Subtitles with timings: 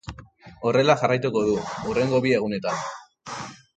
[0.69, 1.53] Horrela jarraituko du
[1.91, 2.85] hurrengo bi egunetan.